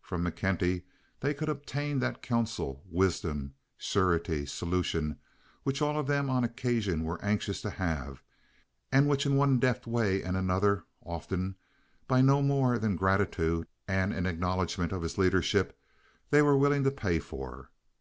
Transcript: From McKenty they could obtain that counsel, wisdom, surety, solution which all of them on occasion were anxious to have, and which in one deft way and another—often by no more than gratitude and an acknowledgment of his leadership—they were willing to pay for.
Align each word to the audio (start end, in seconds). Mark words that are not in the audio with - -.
From 0.00 0.24
McKenty 0.24 0.84
they 1.18 1.34
could 1.34 1.48
obtain 1.48 1.98
that 1.98 2.22
counsel, 2.22 2.84
wisdom, 2.88 3.54
surety, 3.76 4.46
solution 4.46 5.18
which 5.64 5.82
all 5.82 5.98
of 5.98 6.06
them 6.06 6.30
on 6.30 6.44
occasion 6.44 7.02
were 7.02 7.20
anxious 7.20 7.60
to 7.62 7.70
have, 7.70 8.22
and 8.92 9.08
which 9.08 9.26
in 9.26 9.34
one 9.34 9.58
deft 9.58 9.88
way 9.88 10.22
and 10.22 10.36
another—often 10.36 11.56
by 12.06 12.20
no 12.20 12.42
more 12.42 12.78
than 12.78 12.94
gratitude 12.94 13.66
and 13.88 14.12
an 14.12 14.24
acknowledgment 14.24 14.92
of 14.92 15.02
his 15.02 15.18
leadership—they 15.18 16.42
were 16.42 16.56
willing 16.56 16.84
to 16.84 16.92
pay 16.92 17.18
for. 17.18 17.70